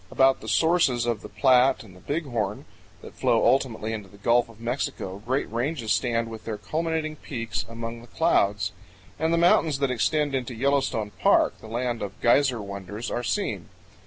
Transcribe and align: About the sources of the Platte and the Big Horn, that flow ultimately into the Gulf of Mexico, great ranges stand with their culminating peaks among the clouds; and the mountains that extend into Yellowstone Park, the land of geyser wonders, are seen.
About 0.09 0.41
the 0.41 0.47
sources 0.47 1.05
of 1.05 1.21
the 1.21 1.29
Platte 1.29 1.83
and 1.83 1.95
the 1.95 1.99
Big 1.99 2.25
Horn, 2.25 2.65
that 3.03 3.13
flow 3.13 3.45
ultimately 3.45 3.93
into 3.93 4.09
the 4.09 4.17
Gulf 4.17 4.49
of 4.49 4.59
Mexico, 4.59 5.21
great 5.23 5.47
ranges 5.51 5.91
stand 5.93 6.27
with 6.31 6.43
their 6.43 6.57
culminating 6.57 7.17
peaks 7.17 7.65
among 7.69 8.01
the 8.01 8.07
clouds; 8.07 8.71
and 9.19 9.31
the 9.31 9.37
mountains 9.37 9.77
that 9.77 9.91
extend 9.91 10.33
into 10.33 10.55
Yellowstone 10.55 11.11
Park, 11.19 11.59
the 11.61 11.67
land 11.67 12.01
of 12.01 12.19
geyser 12.19 12.63
wonders, 12.63 13.11
are 13.11 13.21
seen. 13.21 13.69